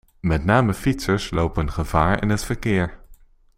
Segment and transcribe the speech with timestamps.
[0.19, 2.99] Met name fietsers lopen gevaar in het verkeer.